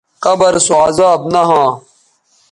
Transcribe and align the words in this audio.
قبر 0.23 0.53
سو 0.65 0.73
عذاب 0.87 1.19
نہ 1.33 1.41
ھواں 1.49 1.71